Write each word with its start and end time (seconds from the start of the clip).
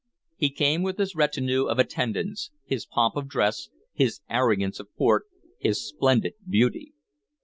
He 0.35 0.49
came 0.49 0.81
with 0.81 0.97
his 0.97 1.13
retinue 1.13 1.65
of 1.65 1.77
attendants, 1.77 2.49
his 2.65 2.87
pomp 2.87 3.15
of 3.15 3.27
dress, 3.27 3.69
his 3.93 4.21
arrogance 4.31 4.79
of 4.79 4.87
port, 4.95 5.25
his 5.59 5.87
splendid 5.87 6.33
beauty. 6.49 6.93